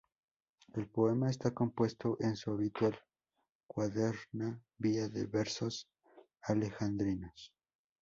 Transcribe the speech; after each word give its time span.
El 0.73 0.87
poema 0.87 1.29
está 1.29 1.51
compuesto 1.53 2.17
en 2.21 2.35
su 2.35 2.49
habitual 2.53 2.97
cuaderna 3.67 4.59
vía 4.79 5.07
de 5.07 5.27
versos 5.27 5.87
alejandrinos. 6.41 7.53